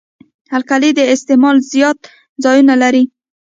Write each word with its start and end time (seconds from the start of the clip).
القلي 0.57 0.91
د 0.97 1.01
استعمال 1.13 1.57
زیات 1.71 1.99
ځایونه 2.43 2.73
لري. 2.83 3.03